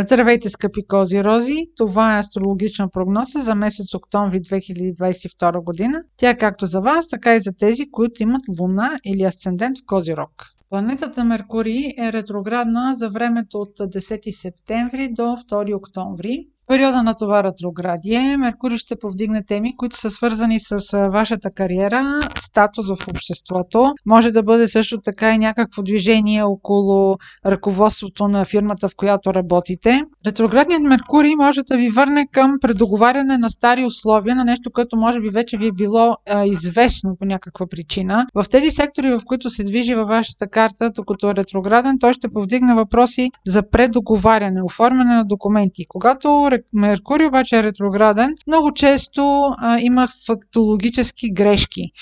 Здравейте, 0.00 0.50
скъпи 0.50 0.86
кози 0.86 1.24
рози! 1.24 1.66
Това 1.76 2.16
е 2.16 2.20
астрологична 2.20 2.88
прогноза 2.88 3.42
за 3.42 3.54
месец 3.54 3.94
октомври 3.94 4.40
2022 4.40 5.64
година. 5.64 6.02
Тя 6.16 6.30
е 6.30 6.38
както 6.38 6.66
за 6.66 6.80
вас, 6.80 7.08
така 7.08 7.34
и 7.34 7.40
за 7.40 7.52
тези, 7.52 7.90
които 7.90 8.22
имат 8.22 8.42
луна 8.60 8.90
или 9.04 9.22
асцендент 9.22 9.78
в 9.78 9.82
Козирог. 9.86 10.30
Планетата 10.70 11.24
Меркурий 11.24 11.84
е 11.98 12.12
ретроградна 12.12 12.94
за 12.96 13.10
времето 13.10 13.58
от 13.58 13.78
10 13.78 14.30
септември 14.30 15.08
до 15.08 15.22
2 15.22 15.76
октомври 15.76 16.46
периода 16.68 17.02
на 17.02 17.14
това 17.14 17.42
ретроградие 17.42 18.36
Меркурий 18.36 18.78
ще 18.78 18.96
повдигне 18.98 19.44
теми, 19.44 19.76
които 19.76 19.96
са 19.96 20.10
свързани 20.10 20.60
с 20.60 20.76
вашата 21.12 21.50
кариера, 21.50 22.20
статус 22.38 22.86
в 22.88 23.08
обществото. 23.08 23.92
Може 24.06 24.30
да 24.30 24.42
бъде 24.42 24.68
също 24.68 25.00
така 25.04 25.34
и 25.34 25.38
някакво 25.38 25.82
движение 25.82 26.42
около 26.42 27.16
ръководството 27.46 28.28
на 28.28 28.44
фирмата, 28.44 28.88
в 28.88 28.96
която 28.96 29.34
работите. 29.34 30.02
Ретроградният 30.26 30.82
Меркурий 30.82 31.34
може 31.36 31.62
да 31.62 31.76
ви 31.76 31.88
върне 31.88 32.26
към 32.32 32.54
предоговаряне 32.60 33.38
на 33.38 33.50
стари 33.50 33.84
условия, 33.84 34.36
на 34.36 34.44
нещо, 34.44 34.70
което 34.74 34.96
може 34.96 35.20
би 35.20 35.28
вече 35.30 35.56
ви 35.56 35.66
е 35.66 35.72
било 35.72 36.16
а, 36.30 36.46
известно 36.46 37.16
по 37.18 37.24
някаква 37.26 37.66
причина. 37.66 38.26
В 38.34 38.44
тези 38.50 38.70
сектори, 38.70 39.10
в 39.10 39.20
които 39.26 39.50
се 39.50 39.64
движи 39.64 39.94
във 39.94 40.08
вашата 40.08 40.48
карта, 40.48 40.90
докато 40.90 41.30
е 41.30 41.34
ретрограден, 41.34 41.98
той 42.00 42.14
ще 42.14 42.28
повдигне 42.28 42.74
въпроси 42.74 43.30
за 43.46 43.70
предоговаряне, 43.70 44.62
оформяне 44.62 45.14
на 45.14 45.24
документи. 45.24 45.84
Когато 45.88 46.50
Меркурий 46.72 47.26
обаче 47.26 47.56
е 47.56 47.62
ретрограден, 47.62 48.34
много 48.46 48.74
често 48.74 49.54
а, 49.58 49.78
има 49.80 50.08
фактологически 50.26 51.32
грешки. 51.32 51.92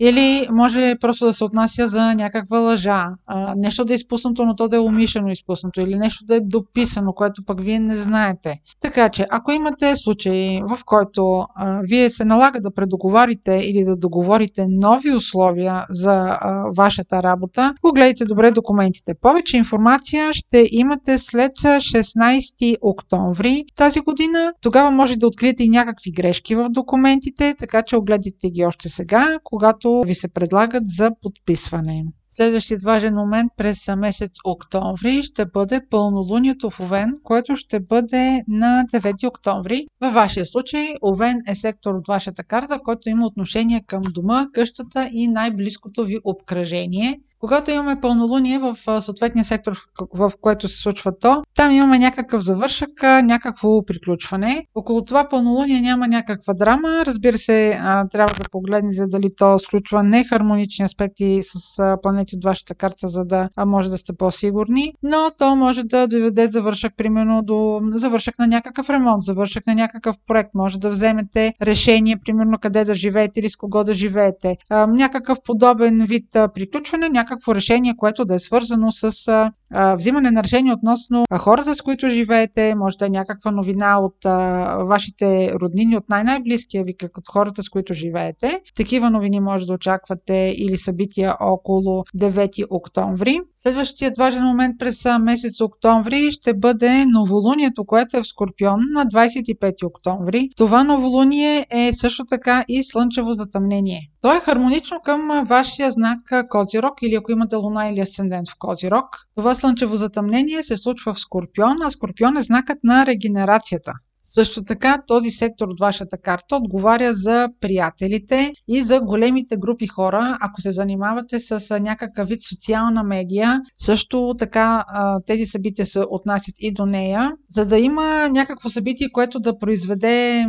Или 0.00 0.46
може 0.50 0.94
просто 1.00 1.26
да 1.26 1.34
се 1.34 1.44
отнася 1.44 1.88
за 1.88 2.14
някаква 2.14 2.58
лъжа, 2.58 3.04
а, 3.26 3.54
нещо 3.56 3.84
да 3.84 3.92
е 3.92 3.96
изпуснато, 3.96 4.44
но 4.44 4.56
то 4.56 4.68
да 4.68 4.76
е 4.76 4.80
умишлено 4.80 5.30
изпуснато, 5.32 5.80
или 5.80 5.94
нещо 5.94 6.24
да 6.24 6.36
е 6.36 6.40
дописано, 6.40 7.12
което 7.12 7.44
пък 7.44 7.62
вие 7.62 7.78
не 7.78 7.96
знаете. 7.96 8.60
Така 8.80 9.08
че, 9.08 9.26
ако 9.30 9.52
имате 9.52 9.96
случаи, 9.96 10.60
в 10.68 10.78
който 10.84 11.44
а, 11.54 11.80
вие 11.82 12.10
се 12.10 12.24
налага 12.24 12.60
да 12.60 12.74
предоговарите 12.74 13.60
или 13.64 13.84
да 13.84 13.96
договорите 13.96 14.66
нови 14.68 15.14
условия 15.14 15.84
за 15.90 16.38
а, 16.40 16.64
вашата 16.76 17.22
работа, 17.22 17.74
погледайте 17.82 18.24
добре 18.24 18.50
документите. 18.50 19.14
Повече 19.20 19.56
информация 19.56 20.32
ще 20.32 20.66
имате 20.70 21.18
след 21.18 21.52
16 21.52 22.76
октомври 22.82 23.64
тази 23.76 24.00
година. 24.00 24.52
Тогава 24.60 24.90
може 24.90 25.16
да 25.16 25.26
откриете 25.26 25.64
и 25.64 25.68
някакви 25.68 26.10
грешки 26.10 26.54
в 26.54 26.68
документите, 26.70 27.54
така 27.58 27.82
че 27.82 27.96
огледайте 27.96 28.50
ги 28.50 28.64
още 28.64 28.88
сега, 28.88 29.38
когато 29.44 29.85
които 29.86 30.08
ви 30.08 30.14
се 30.14 30.28
предлагат 30.28 30.82
за 30.86 31.10
подписване. 31.22 32.04
Следващият 32.32 32.82
важен 32.82 33.14
момент 33.14 33.52
през 33.56 33.88
месец 33.96 34.30
октомври 34.44 35.22
ще 35.22 35.46
бъде 35.46 35.80
пълнолунието 35.90 36.70
в 36.70 36.80
Овен, 36.80 37.12
което 37.22 37.56
ще 37.56 37.80
бъде 37.80 38.42
на 38.48 38.84
9 38.92 39.28
октомври. 39.28 39.86
Във 40.00 40.14
вашия 40.14 40.46
случай 40.46 40.86
Овен 41.02 41.38
е 41.48 41.54
сектор 41.54 41.94
от 41.94 42.08
вашата 42.08 42.44
карта, 42.44 42.78
който 42.84 43.08
има 43.08 43.26
отношение 43.26 43.84
към 43.86 44.02
дома, 44.02 44.46
къщата 44.52 45.10
и 45.12 45.28
най-близкото 45.28 46.04
ви 46.04 46.16
обкръжение. 46.24 47.20
Когато 47.40 47.70
имаме 47.70 48.00
пълнолуние 48.00 48.58
в 48.58 48.76
съответния 49.00 49.44
сектор, 49.44 49.72
в 50.14 50.32
което 50.40 50.68
се 50.68 50.82
случва 50.82 51.18
то, 51.18 51.42
там 51.54 51.70
имаме 51.70 51.98
някакъв 51.98 52.42
завършък, 52.42 53.02
някакво 53.02 53.84
приключване. 53.84 54.66
Около 54.74 55.04
това 55.04 55.28
пълнолуние 55.28 55.80
няма 55.80 56.08
някаква 56.08 56.54
драма. 56.54 56.88
Разбира 57.06 57.38
се, 57.38 57.70
трябва 58.12 58.34
да 58.34 58.50
погледнете 58.50 59.06
дали 59.06 59.28
то 59.36 59.58
сключва 59.58 60.02
нехармонични 60.02 60.84
аспекти 60.84 61.40
с 61.42 61.82
планети 62.02 62.36
от 62.36 62.44
вашата 62.44 62.74
карта, 62.74 63.08
за 63.08 63.24
да 63.24 63.48
може 63.66 63.88
да 63.88 63.98
сте 63.98 64.12
по-сигурни. 64.12 64.92
Но 65.02 65.30
то 65.38 65.56
може 65.56 65.82
да 65.84 66.06
доведе 66.06 66.46
завършък, 66.46 66.92
примерно 66.96 67.42
до 67.42 67.80
завършък 67.94 68.38
на 68.38 68.46
някакъв 68.46 68.90
ремонт, 68.90 69.22
завършък 69.22 69.66
на 69.66 69.74
някакъв 69.74 70.16
проект. 70.26 70.54
Може 70.54 70.78
да 70.78 70.90
вземете 70.90 71.54
решение, 71.62 72.20
примерно 72.24 72.58
къде 72.60 72.84
да 72.84 72.94
живеете 72.94 73.40
или 73.40 73.50
с 73.50 73.56
кого 73.56 73.84
да 73.84 73.94
живеете. 73.94 74.56
Някакъв 74.70 75.38
подобен 75.44 76.04
вид 76.08 76.26
приключване, 76.54 77.08
някакво 77.26 77.54
решение, 77.54 77.94
което 77.96 78.24
да 78.24 78.34
е 78.34 78.38
свързано 78.38 78.92
с 78.92 79.28
а, 79.28 79.96
взимане 79.96 80.30
на 80.30 80.42
решение 80.42 80.72
относно 80.72 81.24
а, 81.30 81.38
хората, 81.38 81.74
с 81.74 81.80
които 81.80 82.10
живеете, 82.10 82.74
може 82.74 82.96
да 82.96 83.06
е 83.06 83.10
някаква 83.10 83.50
новина 83.50 83.98
от 84.00 84.24
а, 84.24 84.76
вашите 84.84 85.52
роднини, 85.60 85.96
от 85.96 86.08
най-най-близкия 86.08 86.84
ви, 86.84 86.96
като 86.96 87.20
от 87.26 87.32
хората, 87.32 87.62
с 87.62 87.68
които 87.68 87.94
живеете. 87.94 88.60
Такива 88.76 89.10
новини 89.10 89.40
може 89.40 89.66
да 89.66 89.72
очаквате 89.72 90.54
или 90.58 90.76
събития 90.76 91.34
около 91.40 92.04
9 92.18 92.64
октомври. 92.70 93.40
Следващият 93.60 94.18
важен 94.18 94.42
момент 94.42 94.78
през 94.78 95.04
месец 95.20 95.60
октомври 95.60 96.32
ще 96.32 96.54
бъде 96.54 97.06
новолунието, 97.06 97.84
което 97.84 98.16
е 98.16 98.22
в 98.22 98.26
Скорпион 98.26 98.80
на 98.92 99.06
25 99.06 99.86
октомври. 99.86 100.48
Това 100.56 100.84
новолуние 100.84 101.66
е 101.70 101.92
също 101.92 102.24
така 102.24 102.64
и 102.68 102.84
слънчево 102.84 103.32
затъмнение. 103.32 104.00
То 104.26 104.34
е 104.34 104.40
хармонично 104.40 105.00
към 105.04 105.44
вашия 105.46 105.90
знак 105.90 106.18
Козирог 106.48 107.02
или 107.02 107.14
ако 107.14 107.32
имате 107.32 107.56
луна 107.56 107.88
или 107.88 108.00
асцендент 108.00 108.48
в 108.48 108.58
Козирог. 108.58 109.04
Това 109.36 109.54
слънчево 109.54 109.96
затъмнение 109.96 110.62
се 110.62 110.76
случва 110.76 111.14
в 111.14 111.20
Скорпион, 111.20 111.76
а 111.82 111.90
Скорпион 111.90 112.36
е 112.36 112.42
знакът 112.42 112.78
на 112.84 113.06
регенерацията. 113.06 113.92
Също 114.26 114.64
така 114.64 115.02
този 115.06 115.30
сектор 115.30 115.68
от 115.68 115.80
вашата 115.80 116.18
карта 116.18 116.56
отговаря 116.56 117.14
за 117.14 117.48
приятелите 117.60 118.52
и 118.68 118.82
за 118.82 119.00
големите 119.00 119.56
групи 119.56 119.86
хора. 119.86 120.38
Ако 120.40 120.60
се 120.60 120.72
занимавате 120.72 121.40
с 121.40 121.80
някакъв 121.80 122.28
вид 122.28 122.40
социална 122.48 123.02
медия, 123.02 123.60
също 123.78 124.34
така 124.38 124.84
тези 125.26 125.46
събития 125.46 125.86
се 125.86 126.00
отнасят 126.10 126.54
и 126.58 126.72
до 126.72 126.86
нея. 126.86 127.32
За 127.50 127.66
да 127.66 127.78
има 127.78 128.28
някакво 128.28 128.68
събитие, 128.68 129.08
което 129.12 129.40
да 129.40 129.58
произведе 129.58 130.46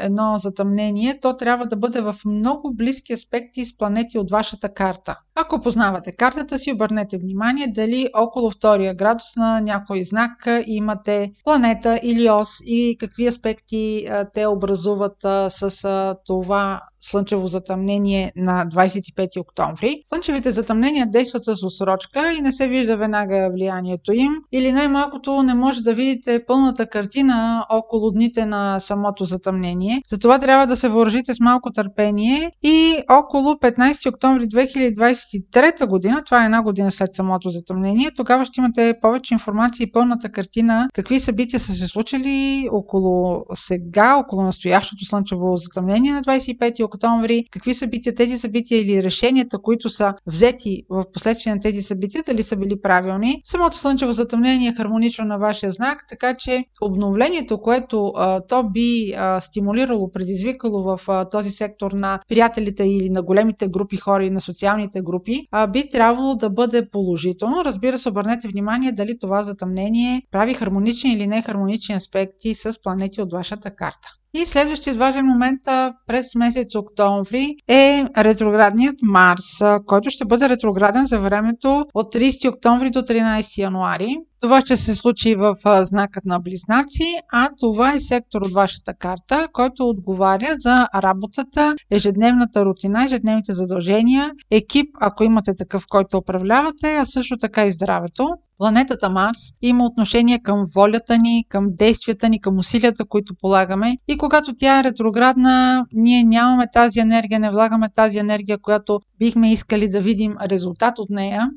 едно 0.00 0.38
затъмнение, 0.38 1.18
то 1.20 1.36
трябва 1.36 1.66
да 1.66 1.76
бъде 1.76 2.00
в 2.00 2.14
много 2.26 2.74
близки 2.74 3.12
аспекти 3.12 3.64
с 3.64 3.76
планети 3.76 4.18
от 4.18 4.30
вашата 4.30 4.74
карта. 4.74 5.16
Ако 5.34 5.60
познавате 5.60 6.12
картата 6.12 6.58
си, 6.58 6.72
обърнете 6.72 7.18
внимание 7.18 7.66
дали 7.68 8.08
около 8.16 8.50
втория 8.50 8.94
градус 8.94 9.36
на 9.36 9.60
някой 9.60 10.04
знак 10.04 10.48
имате 10.66 11.32
планета 11.44 12.00
или 12.02 12.30
ос 12.30 12.48
и 12.66 12.96
какви 13.12 13.26
аспекти 13.28 14.08
те 14.34 14.46
образуват 14.46 15.16
с 15.48 16.16
това 16.26 16.80
слънчево 17.02 17.46
затъмнение 17.46 18.32
на 18.36 18.66
25 18.66 19.40
октомври. 19.40 20.02
Слънчевите 20.06 20.50
затъмнения 20.50 21.06
действат 21.06 21.44
с 21.44 21.62
усрочка 21.62 22.32
и 22.32 22.40
не 22.40 22.52
се 22.52 22.68
вижда 22.68 22.96
веднага 22.96 23.50
влиянието 23.54 24.12
им. 24.12 24.32
Или 24.52 24.72
най-малкото 24.72 25.42
не 25.42 25.54
може 25.54 25.82
да 25.82 25.94
видите 25.94 26.44
пълната 26.46 26.86
картина 26.86 27.66
около 27.70 28.10
дните 28.10 28.46
на 28.46 28.80
самото 28.80 29.24
затъмнение. 29.24 30.02
Затова 30.10 30.38
трябва 30.38 30.66
да 30.66 30.76
се 30.76 30.88
въоръжите 30.88 31.34
с 31.34 31.40
малко 31.40 31.70
търпение 31.72 32.50
и 32.62 32.96
около 33.10 33.54
15 33.54 34.08
октомври 34.08 34.48
2023 34.48 35.86
година, 35.86 36.22
това 36.24 36.42
е 36.42 36.44
една 36.44 36.62
година 36.62 36.90
след 36.90 37.14
самото 37.14 37.50
затъмнение, 37.50 38.10
тогава 38.16 38.44
ще 38.44 38.60
имате 38.60 38.94
повече 39.00 39.34
информация 39.34 39.84
и 39.84 39.92
пълната 39.92 40.32
картина 40.32 40.88
какви 40.94 41.20
събития 41.20 41.60
са 41.60 41.72
се 41.72 41.88
случили 41.88 42.68
около 42.72 43.44
сега, 43.54 44.16
около 44.16 44.42
настоящото 44.42 45.04
слънчево 45.04 45.56
затъмнение 45.56 46.12
на 46.12 46.22
25 46.22 46.84
октомври 46.84 46.91
октомври, 46.94 47.44
какви 47.50 47.74
събития, 47.74 48.14
тези 48.14 48.38
събития 48.38 48.80
или 48.80 49.02
решенията, 49.02 49.58
които 49.58 49.90
са 49.90 50.14
взети 50.26 50.82
в 50.90 51.04
последствие 51.12 51.54
на 51.54 51.60
тези 51.60 51.82
събития, 51.82 52.22
дали 52.26 52.42
са 52.42 52.56
били 52.56 52.80
правилни. 52.80 53.40
Самото 53.44 53.76
слънчево 53.76 54.12
затъмнение 54.12 54.68
е 54.68 54.74
хармонично 54.74 55.24
на 55.24 55.38
вашия 55.38 55.72
знак, 55.72 56.04
така 56.08 56.34
че 56.34 56.64
обновлението, 56.82 57.60
което 57.60 58.12
а, 58.16 58.40
то 58.40 58.70
би 58.70 59.12
а, 59.16 59.40
стимулирало, 59.40 60.12
предизвикало 60.12 60.82
в 60.82 61.00
а, 61.08 61.28
този 61.28 61.50
сектор 61.50 61.92
на 61.92 62.20
приятелите 62.28 62.84
или 62.84 63.10
на 63.10 63.22
големите 63.22 63.68
групи 63.68 63.96
хора 63.96 64.24
и 64.24 64.30
на 64.30 64.40
социалните 64.40 65.00
групи, 65.02 65.40
а, 65.50 65.66
би 65.66 65.88
трябвало 65.88 66.34
да 66.34 66.50
бъде 66.50 66.88
положително. 66.90 67.64
Разбира 67.64 67.98
се, 67.98 68.08
обърнете 68.08 68.48
внимание 68.48 68.92
дали 68.92 69.18
това 69.18 69.42
затъмнение 69.42 70.22
прави 70.30 70.54
хармонични 70.54 71.12
или 71.12 71.26
нехармонични 71.26 71.94
аспекти 71.94 72.54
с 72.54 72.82
планети 72.82 73.22
от 73.22 73.32
вашата 73.32 73.74
карта. 73.74 74.08
И 74.34 74.46
следващият 74.46 74.96
важен 74.96 75.26
момент 75.26 75.60
през 76.06 76.34
месец 76.34 76.74
октомври 76.74 77.56
е 77.68 78.04
ретроградният 78.18 78.96
Марс, 79.02 79.60
който 79.86 80.10
ще 80.10 80.24
бъде 80.24 80.48
ретрограден 80.48 81.06
за 81.06 81.20
времето 81.20 81.84
от 81.94 82.14
30 82.14 82.48
октомври 82.48 82.90
до 82.90 83.00
13 83.00 83.58
януари. 83.58 84.16
Това 84.40 84.60
ще 84.60 84.76
се 84.76 84.94
случи 84.94 85.34
в 85.34 85.54
знакът 85.64 86.24
на 86.24 86.40
Близнаци, 86.40 87.18
а 87.32 87.48
това 87.60 87.92
е 87.94 88.00
сектор 88.00 88.40
от 88.42 88.52
вашата 88.52 88.94
карта, 88.94 89.48
който 89.52 89.88
отговаря 89.88 90.56
за 90.58 90.86
работата, 90.94 91.74
ежедневната 91.90 92.64
рутина, 92.64 93.04
ежедневните 93.04 93.54
задължения, 93.54 94.30
екип, 94.50 94.88
ако 95.00 95.24
имате 95.24 95.54
такъв, 95.54 95.84
който 95.90 96.16
управлявате, 96.16 96.96
а 96.96 97.06
също 97.06 97.36
така 97.36 97.64
и 97.64 97.72
здравето. 97.72 98.28
Планетата 98.62 99.10
Марс 99.10 99.38
има 99.62 99.84
отношение 99.84 100.38
към 100.38 100.66
волята 100.74 101.18
ни, 101.18 101.44
към 101.48 101.66
действията 101.70 102.28
ни, 102.28 102.40
към 102.40 102.58
усилията, 102.58 103.04
които 103.04 103.34
полагаме. 103.40 103.96
И 104.08 104.18
когато 104.18 104.54
тя 104.56 104.80
е 104.80 104.84
ретроградна, 104.84 105.86
ние 105.92 106.24
нямаме 106.24 106.66
тази 106.72 107.00
енергия, 107.00 107.40
не 107.40 107.50
влагаме 107.50 107.88
тази 107.94 108.18
енергия, 108.18 108.58
която 108.58 109.00
бихме 109.18 109.52
искали 109.52 109.88
да 109.88 110.00
видим 110.00 110.32
резултат 110.42 110.98
от 110.98 111.10
нея. 111.10 111.50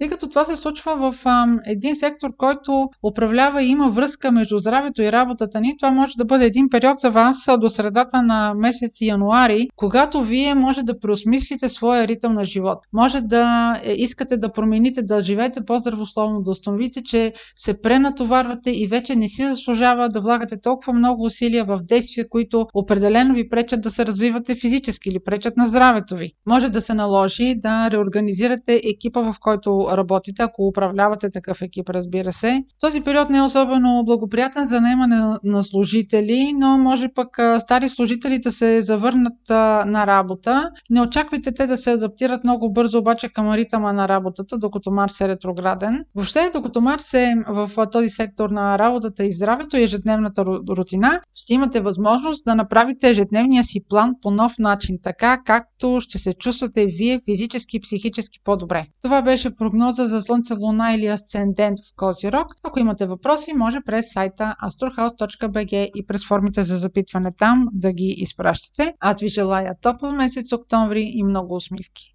Тъй 0.00 0.08
като 0.08 0.28
това 0.28 0.44
се 0.44 0.56
случва 0.56 1.12
в 1.12 1.14
а, 1.24 1.46
един 1.66 1.96
сектор, 1.96 2.30
който 2.36 2.88
управлява 3.02 3.62
и 3.62 3.68
има 3.68 3.90
връзка 3.90 4.32
между 4.32 4.58
здравето 4.58 5.02
и 5.02 5.12
работата 5.12 5.60
ни, 5.60 5.76
това 5.76 5.90
може 5.90 6.12
да 6.16 6.24
бъде 6.24 6.44
един 6.44 6.68
период 6.70 6.98
за 6.98 7.10
вас 7.10 7.36
до 7.60 7.70
средата 7.70 8.22
на 8.22 8.54
месец 8.56 9.00
януари, 9.00 9.66
когато 9.76 10.22
вие 10.22 10.54
може 10.54 10.82
да 10.82 11.00
преосмислите 11.00 11.68
своя 11.68 12.08
ритъм 12.08 12.32
на 12.32 12.44
живот. 12.44 12.78
Може 12.92 13.20
да 13.20 13.74
е, 13.84 13.92
искате 13.92 14.36
да 14.36 14.52
промените, 14.52 15.02
да 15.02 15.20
живеете 15.20 15.64
по-здравословно, 15.64 16.42
да 16.42 16.50
установите, 16.50 17.02
че 17.02 17.32
се 17.56 17.80
пренатоварвате 17.80 18.70
и 18.70 18.86
вече 18.86 19.16
не 19.16 19.28
си 19.28 19.44
заслужава 19.44 20.08
да 20.08 20.20
влагате 20.20 20.60
толкова 20.60 20.92
много 20.92 21.24
усилия 21.24 21.64
в 21.64 21.78
действия, 21.82 22.28
които 22.28 22.66
определено 22.74 23.34
ви 23.34 23.48
пречат 23.48 23.80
да 23.80 23.90
се 23.90 24.06
развивате 24.06 24.54
физически 24.54 25.08
или 25.08 25.18
пречат 25.24 25.56
на 25.56 25.66
здравето 25.66 26.16
ви. 26.16 26.32
Може 26.46 26.68
да 26.68 26.82
се 26.82 26.94
наложи 26.94 27.54
да 27.56 27.90
реорганизирате 27.90 28.80
екипа, 28.94 29.20
в 29.20 29.34
който 29.40 29.87
работите, 29.92 30.42
ако 30.42 30.66
управлявате 30.66 31.30
такъв 31.30 31.62
екип, 31.62 31.90
разбира 31.90 32.32
се. 32.32 32.64
Този 32.80 33.00
период 33.00 33.30
не 33.30 33.38
е 33.38 33.42
особено 33.42 34.02
благоприятен 34.06 34.66
за 34.66 34.80
наемане 34.80 35.36
на 35.44 35.62
служители, 35.62 36.52
но 36.56 36.78
може 36.78 37.08
пък 37.14 37.28
стари 37.60 37.88
служители 37.88 38.38
да 38.38 38.52
се 38.52 38.82
завърнат 38.82 39.38
на 39.86 40.06
работа. 40.06 40.70
Не 40.90 41.02
очаквайте 41.02 41.52
те 41.52 41.66
да 41.66 41.76
се 41.76 41.92
адаптират 41.92 42.44
много 42.44 42.72
бързо 42.72 42.98
обаче 42.98 43.28
към 43.28 43.52
ритъма 43.52 43.92
на 43.92 44.08
работата, 44.08 44.58
докато 44.58 44.90
Марс 44.90 45.20
е 45.20 45.28
ретрограден. 45.28 46.04
Въобще, 46.14 46.50
докато 46.52 46.80
Марс 46.80 47.14
е 47.14 47.34
в 47.48 47.86
този 47.92 48.10
сектор 48.10 48.50
на 48.50 48.78
работата 48.78 49.24
и 49.24 49.32
здравето 49.32 49.76
и 49.76 49.82
ежедневната 49.82 50.44
рутина, 50.44 51.20
ще 51.34 51.54
имате 51.54 51.80
възможност 51.80 52.44
да 52.44 52.54
направите 52.54 53.10
ежедневния 53.10 53.64
си 53.64 53.80
план 53.88 54.14
по 54.22 54.30
нов 54.30 54.58
начин, 54.58 54.98
така 55.02 55.38
както 55.44 55.98
ще 56.00 56.18
се 56.18 56.34
чувствате 56.34 56.86
вие 56.86 57.20
физически 57.24 57.76
и 57.76 57.80
психически 57.80 58.38
по-добре. 58.44 58.86
Това 59.02 59.22
беше 59.22 59.56
прогноза 59.78 60.08
за 60.08 60.22
Слънце, 60.22 60.54
Луна 60.54 60.94
или 60.94 61.06
Асцендент 61.06 61.78
в 61.78 61.96
Козирог. 61.96 62.46
Ако 62.62 62.78
имате 62.78 63.06
въпроси, 63.06 63.52
може 63.52 63.78
през 63.86 64.12
сайта 64.12 64.54
astrohouse.bg 64.64 65.90
и 65.94 66.06
през 66.06 66.26
формите 66.26 66.64
за 66.64 66.76
запитване 66.76 67.32
там 67.38 67.68
да 67.72 67.92
ги 67.92 68.14
изпращате. 68.18 68.94
Аз 69.00 69.20
ви 69.20 69.28
желая 69.28 69.74
топъл 69.82 70.12
месец 70.12 70.52
октомври 70.52 71.10
и 71.14 71.24
много 71.24 71.54
усмивки! 71.54 72.04